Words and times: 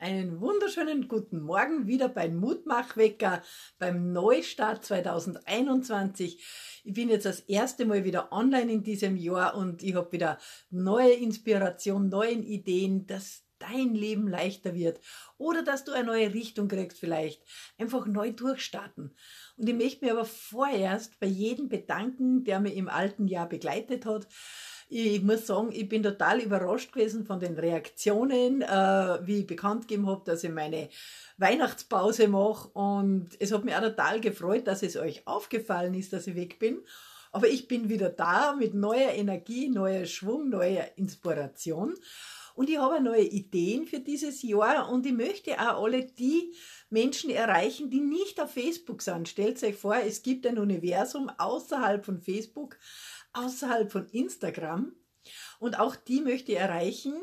Einen 0.00 0.40
wunderschönen 0.40 1.08
guten 1.08 1.42
Morgen 1.42 1.86
wieder 1.86 2.08
beim 2.08 2.34
Mutmachwecker 2.38 3.42
beim 3.78 4.14
Neustart 4.14 4.82
2021. 4.82 6.42
Ich 6.84 6.94
bin 6.94 7.10
jetzt 7.10 7.26
das 7.26 7.40
erste 7.40 7.84
Mal 7.84 8.02
wieder 8.02 8.32
online 8.32 8.72
in 8.72 8.82
diesem 8.82 9.18
Jahr 9.18 9.54
und 9.54 9.82
ich 9.82 9.94
habe 9.94 10.10
wieder 10.10 10.38
neue 10.70 11.12
Inspiration, 11.12 12.08
neue 12.08 12.32
Ideen, 12.32 13.06
dass 13.06 13.44
dein 13.58 13.94
Leben 13.94 14.26
leichter 14.26 14.74
wird 14.74 15.02
oder 15.36 15.62
dass 15.62 15.84
du 15.84 15.92
eine 15.92 16.06
neue 16.06 16.32
Richtung 16.32 16.68
kriegst 16.68 16.98
vielleicht. 16.98 17.42
Einfach 17.76 18.06
neu 18.06 18.32
durchstarten. 18.32 19.14
Und 19.58 19.68
ich 19.68 19.74
möchte 19.74 20.06
mir 20.06 20.12
aber 20.12 20.24
vorerst 20.24 21.20
bei 21.20 21.26
jedem 21.26 21.68
bedanken, 21.68 22.44
der 22.44 22.60
mir 22.60 22.72
im 22.72 22.88
alten 22.88 23.28
Jahr 23.28 23.50
begleitet 23.50 24.06
hat 24.06 24.28
ich 24.92 25.22
muss 25.22 25.46
sagen, 25.46 25.70
ich 25.72 25.88
bin 25.88 26.02
total 26.02 26.40
überrascht 26.40 26.92
gewesen 26.92 27.24
von 27.24 27.38
den 27.38 27.56
Reaktionen, 27.56 28.62
äh, 28.62 29.18
wie 29.22 29.40
ich 29.40 29.46
bekannt 29.46 29.86
gegeben 29.86 30.08
habe, 30.08 30.22
dass 30.24 30.42
ich 30.42 30.50
meine 30.50 30.88
Weihnachtspause 31.38 32.26
mache. 32.26 32.68
Und 32.70 33.28
es 33.38 33.52
hat 33.52 33.64
mich 33.64 33.74
auch 33.74 33.82
total 33.82 34.20
gefreut, 34.20 34.66
dass 34.66 34.82
es 34.82 34.96
euch 34.96 35.26
aufgefallen 35.28 35.94
ist, 35.94 36.12
dass 36.12 36.26
ich 36.26 36.34
weg 36.34 36.58
bin. 36.58 36.80
Aber 37.30 37.46
ich 37.46 37.68
bin 37.68 37.88
wieder 37.88 38.10
da 38.10 38.52
mit 38.52 38.74
neuer 38.74 39.12
Energie, 39.12 39.68
neuer 39.68 40.06
Schwung, 40.06 40.48
neuer 40.48 40.88
Inspiration. 40.96 41.94
Und 42.56 42.68
ich 42.68 42.78
habe 42.78 43.00
neue 43.00 43.22
Ideen 43.22 43.86
für 43.86 44.00
dieses 44.00 44.42
Jahr 44.42 44.90
und 44.90 45.06
ich 45.06 45.12
möchte 45.12 45.52
auch 45.52 45.84
alle 45.84 46.04
die 46.04 46.52
Menschen 46.90 47.30
erreichen, 47.30 47.90
die 47.90 48.00
nicht 48.00 48.40
auf 48.40 48.52
Facebook 48.52 49.02
sind. 49.02 49.28
Stellt 49.28 49.62
euch 49.62 49.76
vor, 49.76 49.96
es 49.96 50.22
gibt 50.22 50.46
ein 50.46 50.58
Universum 50.58 51.30
außerhalb 51.30 52.04
von 52.04 52.20
Facebook, 52.20 52.76
außerhalb 53.32 53.90
von 53.90 54.08
Instagram. 54.08 54.92
Und 55.58 55.78
auch 55.78 55.96
die 55.96 56.20
möchte 56.20 56.52
ich 56.52 56.58
erreichen. 56.58 57.14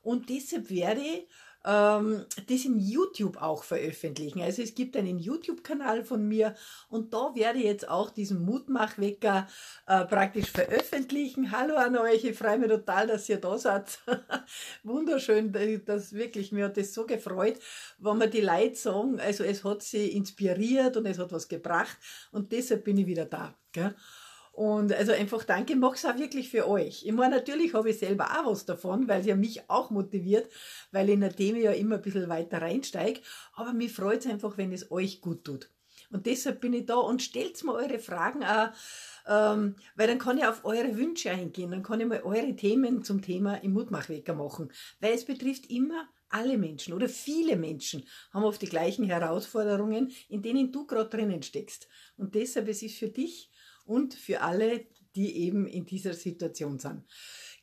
Und 0.00 0.28
deshalb 0.28 0.70
werde 0.70 1.00
ich 1.00 1.28
ähm, 1.66 2.24
das 2.48 2.64
in 2.64 2.78
YouTube 2.78 3.42
auch 3.42 3.64
veröffentlichen. 3.64 4.40
Also 4.40 4.62
es 4.62 4.74
gibt 4.74 4.96
einen 4.96 5.18
YouTube-Kanal 5.18 6.04
von 6.04 6.26
mir 6.26 6.54
und 6.88 7.12
da 7.12 7.34
werde 7.34 7.58
ich 7.58 7.64
jetzt 7.64 7.88
auch 7.88 8.10
diesen 8.10 8.44
Mutmachwecker 8.44 9.48
äh, 9.86 10.04
praktisch 10.04 10.50
veröffentlichen. 10.50 11.50
Hallo 11.50 11.74
an 11.74 11.96
euch, 11.98 12.24
ich 12.24 12.38
freue 12.38 12.58
mich 12.58 12.70
total, 12.70 13.08
dass 13.08 13.28
ihr 13.28 13.38
da 13.38 13.58
seid. 13.58 13.98
Wunderschön, 14.84 15.52
das 15.84 16.12
wirklich, 16.12 16.52
mir 16.52 16.66
hat 16.66 16.76
das 16.76 16.94
so 16.94 17.04
gefreut, 17.04 17.58
wenn 17.98 18.18
mir 18.18 18.28
die 18.28 18.40
Leute 18.40 18.76
sagen, 18.76 19.18
also 19.18 19.42
es 19.42 19.64
hat 19.64 19.82
sie 19.82 20.08
inspiriert 20.12 20.96
und 20.96 21.06
es 21.06 21.18
hat 21.18 21.32
was 21.32 21.48
gebracht 21.48 21.98
und 22.30 22.52
deshalb 22.52 22.84
bin 22.84 22.98
ich 22.98 23.06
wieder 23.06 23.24
da. 23.24 23.54
Gell? 23.72 23.94
Und 24.56 24.90
also 24.94 25.12
einfach 25.12 25.44
danke, 25.44 25.74
es 25.74 26.06
auch 26.06 26.16
wirklich 26.16 26.48
für 26.48 26.66
euch. 26.66 27.04
Ich 27.04 27.12
meine, 27.12 27.36
natürlich 27.36 27.74
habe 27.74 27.90
ich 27.90 27.98
selber 27.98 28.24
auch 28.40 28.52
was 28.52 28.64
davon, 28.64 29.06
weil 29.06 29.20
es 29.20 29.26
ja 29.26 29.36
mich 29.36 29.68
auch 29.68 29.90
motiviert, 29.90 30.50
weil 30.92 31.08
ich 31.08 31.14
in 31.14 31.20
der 31.20 31.36
Themen 31.36 31.60
ja 31.60 31.72
immer 31.72 31.96
ein 31.96 32.00
bisschen 32.00 32.30
weiter 32.30 32.62
reinsteige. 32.62 33.20
Aber 33.52 33.74
mir 33.74 33.90
freut 33.90 34.24
es 34.24 34.32
einfach, 34.32 34.56
wenn 34.56 34.72
es 34.72 34.90
euch 34.90 35.20
gut 35.20 35.44
tut. 35.44 35.70
Und 36.10 36.24
deshalb 36.24 36.62
bin 36.62 36.72
ich 36.72 36.86
da 36.86 36.94
und 36.94 37.20
stellt 37.20 37.62
mir 37.64 37.74
eure 37.74 37.98
Fragen 37.98 38.44
auch, 38.44 38.70
ähm, 39.26 39.76
weil 39.94 40.06
dann 40.06 40.18
kann 40.18 40.38
ich 40.38 40.46
auf 40.46 40.64
eure 40.64 40.96
Wünsche 40.96 41.30
eingehen, 41.30 41.72
dann 41.72 41.82
kann 41.82 42.00
ich 42.00 42.06
mal 42.06 42.22
eure 42.22 42.56
Themen 42.56 43.04
zum 43.04 43.20
Thema 43.20 43.56
im 43.56 43.74
Mutmachwecker 43.74 44.34
machen. 44.34 44.72
Weil 45.00 45.12
es 45.12 45.26
betrifft 45.26 45.66
immer 45.66 46.08
alle 46.30 46.56
Menschen 46.56 46.94
oder 46.94 47.10
viele 47.10 47.56
Menschen 47.56 48.04
haben 48.32 48.44
oft 48.44 48.62
die 48.62 48.70
gleichen 48.70 49.04
Herausforderungen, 49.04 50.12
in 50.30 50.40
denen 50.40 50.72
du 50.72 50.86
gerade 50.86 51.10
drinnen 51.10 51.42
steckst. 51.42 51.88
Und 52.16 52.34
deshalb 52.34 52.68
es 52.68 52.82
ist 52.82 52.96
für 52.96 53.08
dich 53.08 53.50
und 53.86 54.14
für 54.14 54.42
alle, 54.42 54.86
die 55.14 55.36
eben 55.38 55.66
in 55.66 55.86
dieser 55.86 56.12
Situation 56.12 56.78
sind. 56.78 57.04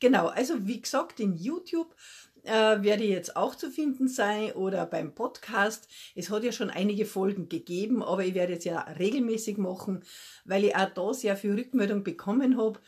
Genau, 0.00 0.26
also 0.26 0.66
wie 0.66 0.80
gesagt, 0.80 1.20
in 1.20 1.36
YouTube 1.36 1.94
äh, 2.42 2.82
werde 2.82 3.04
ich 3.04 3.10
jetzt 3.10 3.36
auch 3.36 3.54
zu 3.54 3.70
finden 3.70 4.08
sein 4.08 4.52
oder 4.52 4.86
beim 4.86 5.14
Podcast. 5.14 5.88
Es 6.14 6.30
hat 6.30 6.44
ja 6.44 6.52
schon 6.52 6.70
einige 6.70 7.06
Folgen 7.06 7.48
gegeben, 7.48 8.02
aber 8.02 8.24
ich 8.24 8.34
werde 8.34 8.54
es 8.54 8.64
ja 8.64 8.80
regelmäßig 8.80 9.56
machen, 9.56 10.04
weil 10.44 10.64
ich 10.64 10.76
auch 10.76 10.90
da 10.90 11.14
sehr 11.14 11.36
viel 11.36 11.54
Rückmeldung 11.54 12.04
bekommen 12.04 12.58
habe. 12.58 12.80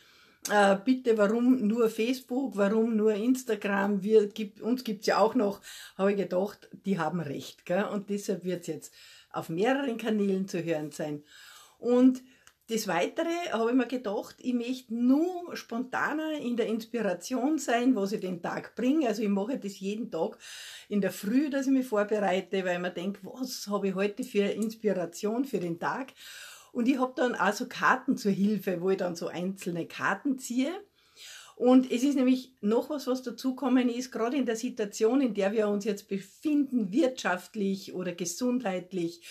Äh, 0.51 0.77
bitte, 0.83 1.17
warum 1.17 1.67
nur 1.67 1.89
Facebook, 1.89 2.55
warum 2.55 2.95
nur 2.95 3.13
Instagram? 3.13 4.03
Wir, 4.03 4.27
gibt, 4.27 4.61
uns 4.61 4.83
gibt's 4.83 5.07
ja 5.07 5.17
auch 5.17 5.35
noch, 5.35 5.61
habe 5.97 6.11
ich 6.11 6.17
gedacht, 6.17 6.69
die 6.85 6.99
haben 6.99 7.19
recht. 7.19 7.65
Gell? 7.65 7.85
Und 7.85 8.09
deshalb 8.09 8.43
wird 8.43 8.61
es 8.61 8.67
jetzt 8.67 8.93
auf 9.31 9.49
mehreren 9.49 9.97
Kanälen 9.97 10.47
zu 10.47 10.63
hören 10.63 10.91
sein. 10.91 11.23
Und 11.79 12.21
des 12.69 12.87
Weitere 12.87 13.51
habe 13.51 13.69
ich 13.69 13.75
mir 13.75 13.87
gedacht, 13.87 14.35
ich 14.39 14.53
möchte 14.53 14.93
nur 14.93 15.55
spontaner 15.55 16.33
in 16.39 16.57
der 16.57 16.67
Inspiration 16.67 17.59
sein, 17.59 17.95
was 17.95 18.11
ich 18.11 18.19
den 18.19 18.41
Tag 18.41 18.75
bringe. 18.75 19.07
Also 19.07 19.23
ich 19.23 19.29
mache 19.29 19.57
das 19.57 19.79
jeden 19.79 20.11
Tag 20.11 20.37
in 20.89 20.99
der 20.99 21.11
Früh, 21.11 21.49
dass 21.49 21.67
ich 21.67 21.71
mich 21.71 21.87
vorbereite, 21.87 22.65
weil 22.65 22.75
ich 22.75 22.81
mir 22.81 22.91
denke, 22.91 23.19
was 23.23 23.67
habe 23.67 23.89
ich 23.89 23.95
heute 23.95 24.23
für 24.23 24.43
Inspiration 24.43 25.45
für 25.45 25.59
den 25.59 25.79
Tag? 25.79 26.13
Und 26.73 26.89
ich 26.89 26.99
habe 26.99 27.13
dann 27.15 27.35
auch 27.35 27.53
so 27.53 27.67
Karten 27.67 28.17
zur 28.17 28.31
Hilfe, 28.31 28.81
wo 28.81 28.89
ich 28.89 28.97
dann 28.97 29.15
so 29.15 29.27
einzelne 29.27 29.85
Karten 29.85 30.37
ziehe. 30.37 30.71
Und 31.55 31.89
es 31.91 32.03
ist 32.03 32.15
nämlich 32.15 32.53
noch 32.61 32.91
was, 32.91 33.07
was 33.07 33.23
dazukommen 33.23 33.89
ist, 33.89 34.11
gerade 34.11 34.37
in 34.37 34.45
der 34.45 34.57
Situation, 34.57 35.21
in 35.21 35.33
der 35.33 35.53
wir 35.53 35.69
uns 35.69 35.85
jetzt 35.85 36.07
befinden, 36.07 36.91
wirtschaftlich 36.91 37.95
oder 37.95 38.11
gesundheitlich, 38.11 39.21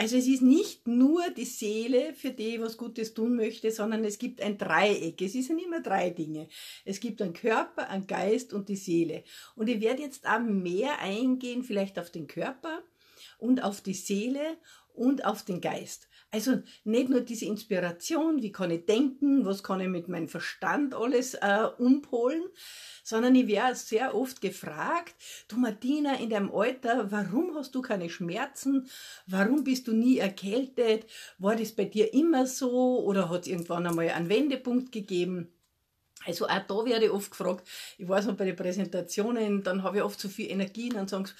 also 0.00 0.16
es 0.16 0.26
ist 0.26 0.40
nicht 0.40 0.88
nur 0.88 1.28
die 1.28 1.44
Seele, 1.44 2.14
für 2.14 2.30
die 2.30 2.58
was 2.58 2.78
Gutes 2.78 3.12
tun 3.12 3.36
möchte, 3.36 3.70
sondern 3.70 4.02
es 4.02 4.16
gibt 4.16 4.40
ein 4.40 4.56
Dreieck. 4.56 5.20
Es 5.20 5.34
sind 5.34 5.62
immer 5.62 5.82
drei 5.82 6.08
Dinge. 6.08 6.48
Es 6.86 7.00
gibt 7.00 7.20
einen 7.20 7.34
Körper, 7.34 7.86
einen 7.90 8.06
Geist 8.06 8.54
und 8.54 8.70
die 8.70 8.76
Seele. 8.76 9.24
Und 9.56 9.68
ich 9.68 9.82
werde 9.82 10.00
jetzt 10.00 10.26
auch 10.26 10.40
mehr 10.40 11.00
eingehen, 11.00 11.62
vielleicht 11.64 11.98
auf 11.98 12.08
den 12.08 12.26
Körper 12.26 12.82
und 13.36 13.62
auf 13.62 13.82
die 13.82 13.92
Seele 13.92 14.56
und 14.94 15.26
auf 15.26 15.44
den 15.44 15.60
Geist. 15.60 16.08
Also 16.32 16.62
nicht 16.84 17.08
nur 17.08 17.22
diese 17.22 17.46
Inspiration, 17.46 18.40
wie 18.40 18.52
kann 18.52 18.70
ich 18.70 18.86
denken, 18.86 19.44
was 19.44 19.64
kann 19.64 19.80
ich 19.80 19.88
mit 19.88 20.06
meinem 20.06 20.28
Verstand 20.28 20.94
alles 20.94 21.34
äh, 21.34 21.66
umpolen, 21.78 22.44
sondern 23.02 23.34
ich 23.34 23.48
werde 23.48 23.74
sehr 23.74 24.14
oft 24.14 24.40
gefragt, 24.40 25.14
du 25.48 25.56
Martina, 25.56 26.14
in 26.14 26.30
deinem 26.30 26.52
Alter, 26.54 27.10
warum 27.10 27.56
hast 27.56 27.74
du 27.74 27.82
keine 27.82 28.08
Schmerzen? 28.08 28.88
Warum 29.26 29.64
bist 29.64 29.88
du 29.88 29.92
nie 29.92 30.18
erkältet? 30.18 31.06
War 31.38 31.56
das 31.56 31.72
bei 31.72 31.86
dir 31.86 32.14
immer 32.14 32.46
so 32.46 33.00
oder 33.04 33.28
hat 33.28 33.42
es 33.42 33.48
irgendwann 33.48 33.88
einmal 33.88 34.10
einen 34.10 34.28
Wendepunkt 34.28 34.92
gegeben? 34.92 35.48
Also 36.26 36.46
auch 36.46 36.60
da 36.68 36.84
werde 36.84 37.06
ich 37.06 37.10
oft 37.10 37.30
gefragt, 37.30 37.66
ich 37.98 38.08
weiß 38.08 38.26
noch 38.26 38.36
bei 38.36 38.44
den 38.44 38.54
Präsentationen, 38.54 39.62
dann 39.64 39.82
habe 39.82 39.96
ich 39.96 40.02
oft 40.02 40.20
so 40.20 40.28
viel 40.28 40.50
Energie 40.50 40.90
und 40.90 40.96
dann 40.96 41.08
sagen 41.08 41.26
sie, 41.26 41.32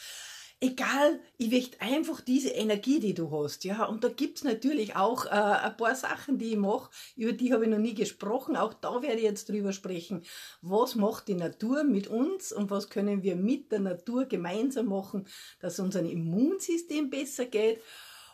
egal, 0.61 1.21
ich 1.39 1.51
möchte 1.51 1.81
einfach 1.81 2.21
diese 2.21 2.51
Energie, 2.51 3.01
die 3.01 3.15
du 3.15 3.31
hast, 3.31 3.65
ja. 3.65 3.85
Und 3.85 4.05
da 4.05 4.09
gibt's 4.09 4.45
natürlich 4.45 4.95
auch 4.95 5.27
äh, 5.27 5.31
ein 5.31 5.77
paar 5.77 5.95
Sachen, 5.95 6.39
die 6.39 6.53
ich 6.53 6.57
mache, 6.57 6.91
über 7.17 7.33
die 7.33 7.53
habe 7.53 7.65
ich 7.65 7.71
noch 7.71 7.79
nie 7.79 7.95
gesprochen. 7.95 8.57
Auch 8.57 8.75
da 8.75 9.03
werde 9.03 9.17
ich 9.17 9.25
jetzt 9.25 9.49
drüber 9.49 9.73
sprechen. 9.73 10.23
Was 10.61 10.95
macht 10.95 11.29
die 11.29 11.35
Natur 11.35 11.85
mit 11.85 12.09
uns 12.09 12.53
und 12.53 12.71
was 12.71 12.91
können 12.91 13.23
wir 13.23 13.37
mit 13.37 13.73
der 13.73 13.81
Natur 13.81 14.27
gemeinsam 14.27 14.87
machen, 14.87 15.27
dass 15.61 15.81
unser 15.81 16.01
Immunsystem 16.01 17.11
besser 17.11 17.47
geht. 17.47 17.81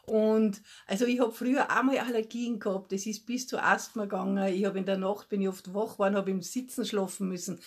Und 0.07 0.63
also 0.87 1.05
ich 1.05 1.19
habe 1.19 1.33
früher 1.33 1.69
einmal 1.69 1.99
Allergien 1.99 2.61
gehabt, 2.61 2.93
das 2.93 3.07
ist 3.07 3.27
bis 3.27 3.49
zu 3.49 3.61
Asthma 3.61 4.05
gegangen. 4.05 4.55
Ich 4.55 4.65
habe 4.65 4.79
in 4.79 4.87
der 4.87 4.99
Nacht 4.99 5.29
bin 5.29 5.43
ich 5.43 5.49
oft 5.49 5.75
wach 5.75 5.95
geworden, 5.95 6.15
habe 6.15 6.31
im 6.31 6.43
Sitzen 6.43 6.85
schlafen 6.85 7.29
müssen. 7.29 7.59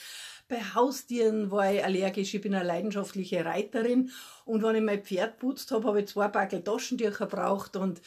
Bei 0.50 0.62
Haustieren 0.74 1.52
war 1.52 1.72
ich 1.72 1.86
allergisch. 1.86 2.34
Ich 2.34 2.42
bin 2.42 2.56
eine 2.56 2.66
leidenschaftliche 2.66 3.46
Reiterin. 3.46 4.10
Und 4.46 4.64
wenn 4.64 4.76
ich 4.76 4.82
mein 4.82 5.04
Pferd 5.04 5.38
putzt 5.38 5.70
habe, 5.70 5.88
habe 5.88 6.02
ich 6.02 6.08
zwei 6.08 6.28
Backel 6.28 6.64
Taschentücher 6.64 7.28
braucht. 7.28 7.76
Und 7.76 8.02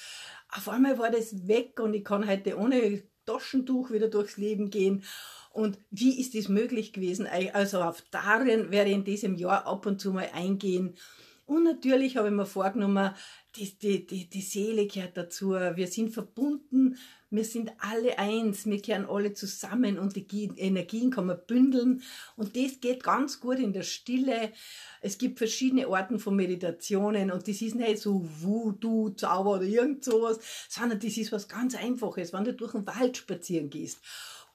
auf 0.48 0.69
einmal 0.69 0.98
war 0.98 1.12
das 1.12 1.47
weg 1.47 1.78
und 1.78 1.94
ich 1.94 2.04
kann 2.04 2.28
heute 2.28 2.58
ohne 2.58 3.04
Taschentuch 3.26 3.92
wieder 3.92 4.08
durchs 4.08 4.38
Leben 4.38 4.70
gehen. 4.70 5.04
Und 5.53 5.78
wie 5.92 6.20
ist 6.20 6.34
das 6.34 6.48
möglich 6.48 6.92
gewesen? 6.92 7.28
Also 7.53 7.80
auf 7.80 8.03
darin 8.10 8.72
werde 8.72 8.91
ich 8.91 8.97
in 8.97 9.04
diesem 9.04 9.36
Jahr 9.36 9.64
ab 9.64 9.86
und 9.86 10.00
zu 10.00 10.12
mal 10.12 10.28
eingehen. 10.34 10.97
Und 11.47 11.62
natürlich 11.62 12.16
habe 12.16 12.28
ich 12.28 12.34
mir 12.34 12.47
vorgenommen, 12.47 13.15
die, 13.54 13.78
die, 13.78 14.04
die, 14.04 14.28
die 14.28 14.42
Seele 14.42 14.89
gehört 14.89 15.16
dazu. 15.16 15.50
Wir 15.53 15.86
sind 15.86 16.10
verbunden, 16.10 16.97
wir 17.32 17.44
sind 17.44 17.72
alle 17.78 18.18
eins, 18.18 18.66
wir 18.66 18.80
kehren 18.80 19.06
alle 19.06 19.32
zusammen 19.32 19.98
und 19.98 20.14
die 20.14 20.50
Energien 20.56 21.10
kann 21.10 21.26
man 21.26 21.40
bündeln. 21.46 22.02
Und 22.36 22.56
das 22.56 22.80
geht 22.80 23.02
ganz 23.02 23.40
gut 23.40 23.58
in 23.58 23.72
der 23.72 23.82
Stille. 23.82 24.52
Es 25.00 25.16
gibt 25.16 25.38
verschiedene 25.38 25.86
Arten 25.86 26.18
von 26.18 26.36
Meditationen 26.36 27.30
und 27.30 27.48
das 27.48 27.62
ist 27.62 27.74
nicht 27.74 27.98
so 27.98 28.22
Voodoo, 28.22 29.10
Zauber 29.10 29.54
oder 29.54 29.62
irgend 29.62 30.04
sowas, 30.04 30.38
sondern 30.68 31.00
das 31.00 31.16
ist 31.16 31.32
was 31.32 31.48
ganz 31.48 31.74
Einfaches, 31.74 32.32
wenn 32.34 32.44
du 32.44 32.52
durch 32.52 32.72
den 32.72 32.86
Wald 32.86 33.16
spazieren 33.16 33.70
gehst 33.70 33.98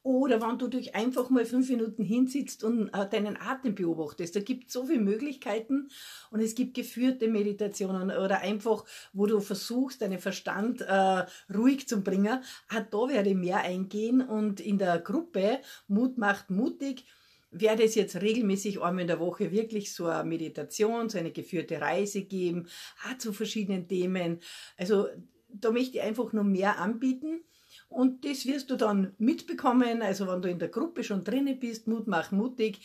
oder 0.07 0.41
wenn 0.41 0.57
du 0.57 0.69
dich 0.69 0.95
einfach 0.95 1.29
mal 1.29 1.45
fünf 1.45 1.69
Minuten 1.69 2.01
hinsitzt 2.01 2.63
und 2.63 2.87
äh, 2.93 3.09
deinen 3.09 3.35
Atem 3.35 3.75
beobachtest. 3.75 4.37
Da 4.37 4.39
gibt 4.39 4.67
es 4.67 4.73
so 4.73 4.85
viele 4.85 5.01
Möglichkeiten 5.01 5.89
und 6.31 6.39
es 6.39 6.55
gibt 6.55 6.75
geführte 6.75 7.27
Meditationen 7.27 8.11
oder 8.11 8.39
einfach, 8.39 8.85
wo 9.11 9.25
du 9.25 9.41
versuchst, 9.41 10.01
deinen 10.01 10.19
Verstand 10.19 10.79
äh, 10.79 11.25
ruhig 11.53 11.89
zu 11.89 12.01
bringen. 12.03 12.39
Auch 12.73 12.83
da 12.89 13.13
werde 13.13 13.31
ich 13.31 13.35
mehr 13.35 13.57
eingehen 13.57 14.21
und 14.21 14.61
in 14.61 14.77
der 14.77 14.99
Gruppe 14.99 15.59
Mut 15.89 16.17
macht 16.17 16.49
mutig 16.49 17.03
werde 17.49 17.83
es 17.83 17.95
jetzt 17.95 18.21
regelmäßig 18.21 18.81
einmal 18.81 19.01
in 19.01 19.07
der 19.07 19.19
Woche 19.19 19.51
wirklich 19.51 19.93
so 19.93 20.05
eine 20.05 20.27
Meditation, 20.27 21.09
so 21.09 21.17
eine 21.17 21.31
geführte 21.31 21.79
Reise 21.81 22.23
geben, 22.23 22.67
auch 23.09 23.17
zu 23.17 23.31
verschiedenen 23.33 23.87
Themen. 23.87 24.39
Also 24.77 25.07
da 25.49 25.71
möchte 25.71 25.97
ich 25.97 26.03
einfach 26.03 26.33
nur 26.33 26.43
mehr 26.43 26.77
anbieten. 26.77 27.41
Und 27.89 28.25
das 28.25 28.45
wirst 28.45 28.69
du 28.69 28.75
dann 28.75 29.13
mitbekommen, 29.17 30.01
also 30.01 30.27
wenn 30.27 30.41
du 30.41 30.49
in 30.49 30.59
der 30.59 30.67
Gruppe 30.67 31.03
schon 31.03 31.23
drinnen 31.23 31.59
bist, 31.59 31.87
Mut 31.87 32.07
mach 32.07 32.31
mutig. 32.31 32.79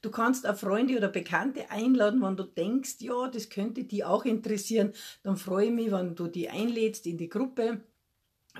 Du 0.00 0.10
kannst 0.10 0.46
auch 0.46 0.56
Freunde 0.56 0.96
oder 0.96 1.08
Bekannte 1.08 1.70
einladen, 1.70 2.22
wenn 2.22 2.36
du 2.36 2.44
denkst, 2.44 2.96
ja, 3.00 3.28
das 3.28 3.48
könnte 3.48 3.84
die 3.84 4.04
auch 4.04 4.24
interessieren. 4.24 4.92
Dann 5.22 5.36
freue 5.36 5.66
ich 5.66 5.72
mich, 5.72 5.90
wenn 5.90 6.14
du 6.14 6.28
die 6.28 6.48
einlädst 6.48 7.06
in 7.06 7.18
die 7.18 7.28
Gruppe 7.28 7.80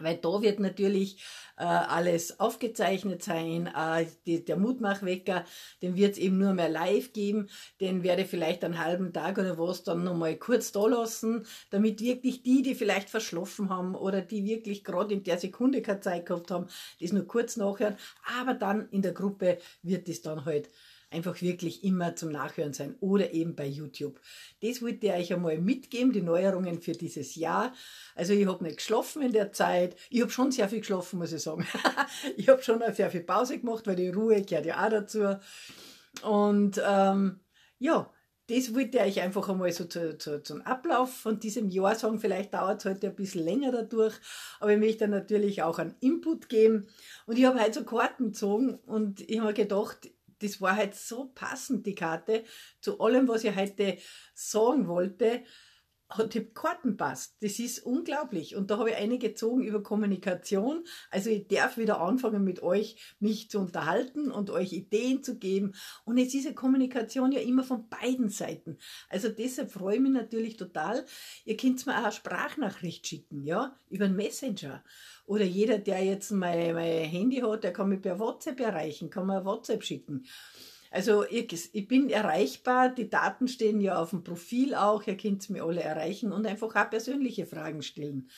weil 0.00 0.16
da 0.16 0.42
wird 0.42 0.60
natürlich 0.60 1.22
äh, 1.56 1.64
alles 1.64 2.40
aufgezeichnet 2.40 3.22
sein. 3.22 3.68
Äh, 3.68 4.06
die, 4.26 4.44
der 4.44 4.56
Mutmachwecker, 4.56 5.44
den 5.82 5.96
wird 5.96 6.12
es 6.12 6.18
eben 6.18 6.38
nur 6.38 6.52
mehr 6.54 6.68
live 6.68 7.12
geben. 7.12 7.48
Den 7.80 8.02
werde 8.02 8.22
ich 8.22 8.28
vielleicht 8.28 8.64
einen 8.64 8.78
halben 8.78 9.12
Tag 9.12 9.38
oder 9.38 9.58
was 9.58 9.84
dann 9.84 10.04
nochmal 10.04 10.36
kurz 10.36 10.72
da 10.72 10.86
lassen, 10.86 11.46
damit 11.70 12.00
wirklich 12.00 12.42
die, 12.42 12.62
die 12.62 12.74
vielleicht 12.74 13.08
verschlafen 13.10 13.70
haben 13.70 13.94
oder 13.94 14.20
die 14.20 14.44
wirklich 14.44 14.84
gerade 14.84 15.14
in 15.14 15.22
der 15.22 15.38
Sekunde 15.38 15.82
keine 15.82 16.00
Zeit 16.00 16.26
gehabt 16.26 16.50
haben, 16.50 16.66
das 17.00 17.12
nur 17.12 17.26
kurz 17.26 17.56
nachhören. 17.56 17.96
Aber 18.40 18.54
dann 18.54 18.88
in 18.90 19.02
der 19.02 19.12
Gruppe 19.12 19.58
wird 19.82 20.08
es 20.08 20.22
dann 20.22 20.44
halt 20.44 20.70
einfach 21.14 21.40
wirklich 21.40 21.84
immer 21.84 22.16
zum 22.16 22.32
Nachhören 22.32 22.72
sein 22.72 22.96
oder 23.00 23.32
eben 23.32 23.54
bei 23.54 23.66
YouTube. 23.66 24.20
Das 24.60 24.82
wollte 24.82 25.06
ich 25.06 25.12
euch 25.12 25.32
einmal 25.32 25.58
mitgeben, 25.58 26.12
die 26.12 26.22
Neuerungen 26.22 26.80
für 26.80 26.92
dieses 26.92 27.36
Jahr. 27.36 27.72
Also 28.14 28.32
ich 28.32 28.46
habe 28.46 28.64
nicht 28.64 28.78
geschlafen 28.78 29.22
in 29.22 29.32
der 29.32 29.52
Zeit. 29.52 29.96
Ich 30.10 30.20
habe 30.20 30.30
schon 30.30 30.50
sehr 30.52 30.68
viel 30.68 30.80
geschlafen, 30.80 31.18
muss 31.18 31.32
ich 31.32 31.42
sagen. 31.42 31.66
ich 32.36 32.48
habe 32.48 32.62
schon 32.62 32.82
sehr 32.92 33.10
viel 33.10 33.22
Pause 33.22 33.58
gemacht, 33.58 33.86
weil 33.86 33.96
die 33.96 34.08
Ruhe 34.08 34.42
gehört 34.42 34.66
ja 34.66 34.84
auch 34.84 34.90
dazu. 34.90 35.36
Und 36.22 36.80
ähm, 36.86 37.40
ja, 37.78 38.10
das 38.48 38.74
wollte 38.74 38.98
ich 38.98 39.04
euch 39.04 39.20
einfach 39.22 39.48
einmal 39.48 39.72
so 39.72 39.86
zu, 39.86 40.18
zu, 40.18 40.42
zum 40.42 40.60
Ablauf 40.62 41.14
von 41.14 41.40
diesem 41.40 41.70
Jahr 41.70 41.94
sagen. 41.94 42.18
Vielleicht 42.18 42.52
dauert 42.52 42.80
es 42.80 42.90
heute 42.90 43.06
ein 43.06 43.16
bisschen 43.16 43.42
länger 43.42 43.72
dadurch, 43.72 44.14
aber 44.60 44.72
ich 44.72 44.78
möchte 44.78 45.08
natürlich 45.08 45.62
auch 45.62 45.78
einen 45.78 45.94
Input 46.00 46.50
geben. 46.50 46.86
Und 47.26 47.38
ich 47.38 47.46
habe 47.46 47.60
heute 47.60 47.80
so 47.80 47.84
Karten 47.84 48.26
gezogen 48.26 48.74
und 48.86 49.22
ich 49.22 49.40
habe 49.40 49.54
gedacht, 49.54 50.10
das 50.44 50.60
war 50.60 50.76
halt 50.76 50.94
so 50.94 51.30
passend, 51.34 51.86
die 51.86 51.94
Karte, 51.94 52.44
zu 52.80 53.00
allem, 53.00 53.26
was 53.28 53.44
ich 53.44 53.56
heute 53.56 53.98
sagen 54.34 54.86
wollte, 54.86 55.42
hat 56.16 56.34
die 56.34 56.44
Karten 56.44 56.96
passt. 56.96 57.36
Das 57.40 57.58
ist 57.58 57.80
unglaublich. 57.80 58.56
Und 58.56 58.70
da 58.70 58.78
habe 58.78 58.90
ich 58.90 58.96
eine 58.96 59.18
gezogen 59.18 59.64
über 59.64 59.82
Kommunikation. 59.82 60.84
Also 61.10 61.30
ich 61.30 61.48
darf 61.48 61.76
wieder 61.76 62.00
anfangen 62.00 62.44
mit 62.44 62.62
euch, 62.62 63.14
mich 63.20 63.50
zu 63.50 63.58
unterhalten 63.58 64.30
und 64.30 64.50
euch 64.50 64.72
Ideen 64.72 65.22
zu 65.22 65.38
geben. 65.38 65.74
Und 66.04 66.18
es 66.18 66.34
ist 66.34 66.46
eine 66.46 66.54
Kommunikation 66.54 67.32
ja 67.32 67.40
immer 67.40 67.64
von 67.64 67.88
beiden 67.88 68.28
Seiten. 68.28 68.78
Also 69.08 69.28
deshalb 69.28 69.70
freue 69.70 69.96
ich 69.96 70.00
mich 70.00 70.12
natürlich 70.12 70.56
total. 70.56 71.04
Ihr 71.44 71.56
könnt 71.56 71.84
mir 71.86 71.98
auch 71.98 72.04
eine 72.04 72.12
Sprachnachricht 72.12 73.06
schicken, 73.06 73.44
ja, 73.44 73.76
über 73.90 74.06
einen 74.06 74.16
Messenger. 74.16 74.84
Oder 75.26 75.44
jeder, 75.44 75.78
der 75.78 76.04
jetzt 76.04 76.30
mein, 76.30 76.74
mein 76.74 77.04
Handy 77.04 77.36
hat, 77.36 77.64
der 77.64 77.72
kann 77.72 77.88
mich 77.88 78.02
per 78.02 78.18
WhatsApp 78.18 78.60
erreichen, 78.60 79.10
kann 79.10 79.26
mir 79.26 79.44
WhatsApp 79.44 79.82
schicken. 79.82 80.26
Also 80.94 81.24
ich, 81.24 81.74
ich, 81.74 81.88
bin 81.88 82.08
erreichbar, 82.08 82.88
die 82.88 83.10
Daten 83.10 83.48
stehen 83.48 83.80
ja 83.80 84.00
auf 84.00 84.10
dem 84.10 84.22
Profil 84.22 84.76
auch, 84.76 85.04
ihr 85.08 85.16
könnt 85.16 85.50
mir 85.50 85.64
alle 85.64 85.82
erreichen 85.82 86.30
und 86.30 86.46
einfach 86.46 86.72
auch 86.72 86.88
persönliche 86.88 87.46
Fragen 87.46 87.82
stellen. 87.82 88.30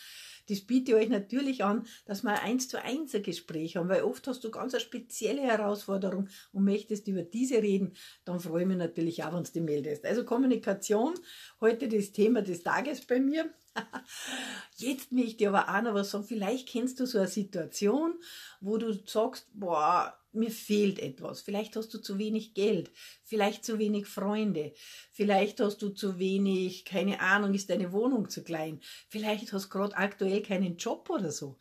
Das 0.49 0.63
biete 0.63 0.93
ich 0.93 0.97
euch 0.97 1.09
natürlich 1.11 1.65
an, 1.65 1.87
dass 2.07 2.23
wir 2.23 2.31
ein 2.31 2.53
eins 2.53 2.69
zu 2.69 2.83
eins 2.83 3.15
ein 3.15 3.23
Gespräch 3.23 3.77
haben, 3.77 3.91
weil 3.91 4.05
oft 4.05 4.27
hast 4.27 4.43
du 4.43 4.51
ganz 4.51 4.73
eine 4.73 4.81
spezielle 4.81 5.43
Herausforderung 5.43 6.29
und 6.53 6.65
möchtest 6.65 7.09
über 7.09 7.25
diese 7.25 7.57
reden, 7.57 7.93
dann 8.25 8.41
freue 8.41 8.63
ich 8.63 8.69
mich 8.69 8.79
natürlich 8.79 9.23
auch, 9.23 9.35
wenn 9.35 9.45
du 9.45 9.53
dich 9.53 9.63
meldest. 9.63 10.07
Also 10.07 10.25
Kommunikation, 10.25 11.13
heute 11.61 11.89
das 11.89 12.13
Thema 12.13 12.41
des 12.41 12.63
Tages 12.63 13.05
bei 13.05 13.21
mir. 13.21 13.53
Jetzt 14.77 15.13
möchte 15.13 15.45
ich 15.45 15.49
aber 15.49 15.69
auch 15.69 15.83
noch 15.83 15.93
was 15.93 16.11
sagen. 16.11 16.25
Vielleicht 16.25 16.69
kennst 16.69 17.01
du 17.01 17.07
so 17.07 17.19
eine 17.19 17.29
Situation, 17.29 18.15
wo 18.63 18.79
du 18.79 18.95
sagst, 19.05 19.49
boah, 19.53 20.17
mir 20.37 20.51
fehlt 20.51 20.99
etwas. 20.99 21.41
Vielleicht 21.41 21.77
hast 21.77 21.93
du 21.93 21.99
zu 21.99 22.19
wenig 22.19 22.55
Geld, 22.55 22.91
vielleicht 23.23 23.65
zu 23.65 23.79
wenig 23.79 24.07
Freunde, 24.07 24.73
vielleicht 25.11 25.61
hast 25.61 25.83
du 25.83 25.91
zu 25.91 26.19
wenig, 26.19 26.85
keine 26.85 27.21
Ahnung, 27.21 27.55
ist 27.55 27.71
deine 27.71 27.93
Wohnung 27.93 28.29
zu 28.29 28.45
klein, 28.45 28.81
vielleicht 29.09 29.53
hast 29.53 29.67
du 29.67 29.71
gerade 29.71 29.97
aktuell 29.97 30.43
keinen 30.43 30.77
Job 30.77 31.11
oder 31.11 31.33
so. 31.33 31.59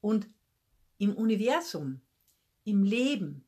Und 0.00 0.28
im 0.98 1.14
Universum, 1.14 2.00
im 2.64 2.82
Leben, 2.84 3.44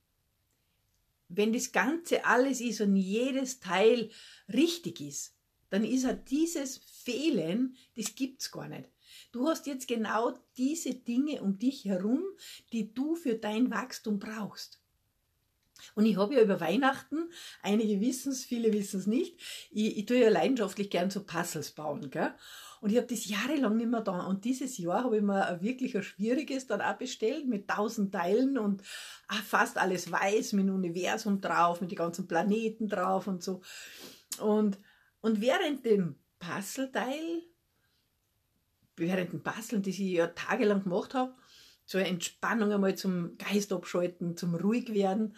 wenn 1.29 1.53
das 1.53 1.73
Ganze 1.73 2.25
alles 2.25 2.61
ist 2.61 2.81
und 2.81 2.97
jedes 2.97 3.61
Teil 3.61 4.11
richtig 4.53 5.01
ist, 5.01 5.35
dann 5.71 5.85
ist 5.85 6.05
halt 6.05 6.31
dieses 6.31 6.79
Fehlen, 6.79 7.77
das 7.97 8.15
gibt's 8.15 8.51
gar 8.51 8.69
nicht. 8.69 8.89
Du 9.39 9.47
hast 9.47 9.69
jetzt 9.69 9.87
genau 9.87 10.35
diese 10.57 10.95
Dinge 10.95 11.41
um 11.43 11.61
dich 11.61 11.85
herum, 11.85 12.25
die 12.73 12.93
du 12.93 13.15
für 13.15 13.37
dein 13.37 13.71
Wachstum 13.71 14.19
brauchst. 14.19 14.81
Und 15.95 16.07
ich 16.07 16.17
habe 16.17 16.35
ja 16.35 16.43
über 16.43 16.61
Weihnachten, 16.61 17.31
einige 17.63 18.01
wissen 18.01 18.33
es, 18.33 18.45
viele 18.45 18.73
wissen 18.73 18.99
es 18.99 19.07
nicht, 19.07 19.39
ich, 19.71 19.97
ich 19.97 20.07
tue 20.07 20.19
ja 20.19 20.29
leidenschaftlich 20.29 20.91
gern 20.91 21.11
so 21.11 21.23
Puzzles 21.23 21.71
bauen. 21.71 22.11
Gell? 22.11 22.35
Und 22.81 22.91
ich 22.91 22.97
habe 22.97 23.07
das 23.07 23.29
jahrelang 23.29 23.77
nicht 23.77 23.89
mehr 23.89 24.01
da. 24.01 24.27
Und 24.27 24.45
dieses 24.45 24.77
Jahr 24.77 25.05
habe 25.05 25.19
ich 25.19 25.23
mir 25.23 25.59
wirklich 25.63 25.97
ein 25.97 26.03
schwieriges 26.03 26.67
dann 26.67 26.81
auch 26.81 26.97
bestellt 26.97 27.47
mit 27.47 27.69
tausend 27.69 28.13
Teilen 28.13 28.59
und 28.59 28.83
fast 28.83 29.79
alles 29.79 30.11
weiß 30.11 30.53
mit 30.55 30.67
dem 30.67 30.75
Universum 30.75 31.41
drauf, 31.41 31.81
mit 31.81 31.93
den 31.93 31.99
ganzen 31.99 32.27
Planeten 32.27 32.89
drauf 32.89 33.29
und 33.29 33.45
so. 33.45 33.61
Und, 34.41 34.81
und 35.21 35.41
während 35.41 35.85
dem 35.85 36.17
Puzzleteil 36.41 37.48
während 38.99 39.33
dem 39.33 39.43
Basteln, 39.43 39.83
das 39.83 39.95
ich 39.95 40.11
ja 40.11 40.29
tagelang 40.29 40.85
gemacht 40.85 41.15
habe, 41.15 41.35
eine 41.97 42.09
Entspannung 42.09 42.73
einmal 42.73 42.97
zum 42.97 43.39
Geist 43.39 43.73
abschalten, 43.73 44.37
zum 44.37 44.55
ruhig 44.55 44.93
werden, 44.93 45.37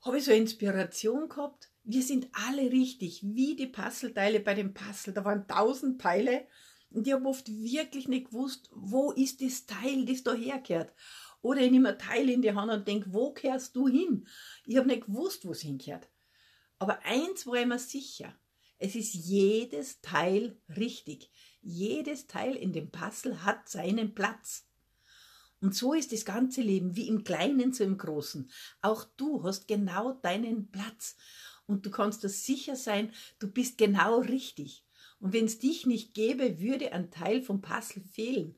habe 0.00 0.18
ich 0.18 0.24
so 0.24 0.30
eine 0.30 0.40
Inspiration 0.40 1.28
gehabt. 1.28 1.70
Wir 1.84 2.02
sind 2.02 2.28
alle 2.32 2.70
richtig, 2.70 3.22
wie 3.22 3.56
die 3.56 3.66
Puzzleteile 3.66 4.40
bei 4.40 4.54
dem 4.54 4.74
Puzzle. 4.74 5.14
Da 5.14 5.24
waren 5.24 5.46
tausend 5.46 6.00
Teile 6.00 6.46
und 6.90 7.06
ich 7.06 7.12
habe 7.12 7.26
oft 7.26 7.48
wirklich 7.48 8.08
nicht 8.08 8.30
gewusst, 8.30 8.70
wo 8.72 9.12
ist 9.12 9.42
das 9.42 9.66
Teil, 9.66 10.04
das 10.06 10.22
da 10.22 10.34
herkehrt. 10.34 10.92
Oder 11.40 11.60
ich 11.60 11.70
nehme 11.70 11.90
ein 11.90 11.98
Teil 11.98 12.28
in 12.28 12.42
die 12.42 12.52
Hand 12.52 12.72
und 12.72 12.88
denke, 12.88 13.12
wo 13.12 13.32
kehrst 13.32 13.76
du 13.76 13.86
hin? 13.86 14.26
Ich 14.66 14.76
habe 14.76 14.88
nicht 14.88 15.06
gewusst, 15.06 15.44
wo 15.44 15.52
es 15.52 15.60
hinkehrt. 15.60 16.08
Aber 16.78 17.04
eins 17.04 17.46
war 17.46 17.54
ich 17.54 17.66
mir 17.66 17.78
sicher. 17.78 18.34
Es 18.78 18.94
ist 18.94 19.12
jedes 19.14 20.00
Teil 20.00 20.56
richtig. 20.76 21.30
Jedes 21.60 22.28
Teil 22.28 22.54
in 22.54 22.72
dem 22.72 22.90
Puzzle 22.90 23.44
hat 23.44 23.68
seinen 23.68 24.14
Platz. 24.14 24.66
Und 25.60 25.74
so 25.74 25.92
ist 25.92 26.12
das 26.12 26.24
ganze 26.24 26.62
Leben, 26.62 26.94
wie 26.94 27.08
im 27.08 27.24
Kleinen 27.24 27.72
so 27.72 27.82
im 27.82 27.98
Großen. 27.98 28.48
Auch 28.80 29.04
du 29.16 29.42
hast 29.42 29.66
genau 29.66 30.12
deinen 30.12 30.70
Platz. 30.70 31.16
Und 31.66 31.84
du 31.84 31.90
kannst 31.90 32.22
dir 32.22 32.28
sicher 32.28 32.76
sein, 32.76 33.12
du 33.40 33.50
bist 33.50 33.76
genau 33.76 34.20
richtig. 34.20 34.86
Und 35.18 35.32
wenn 35.32 35.46
es 35.46 35.58
dich 35.58 35.84
nicht 35.84 36.14
gäbe, 36.14 36.60
würde 36.60 36.92
ein 36.92 37.10
Teil 37.10 37.42
vom 37.42 37.60
Puzzle 37.60 38.04
fehlen. 38.04 38.56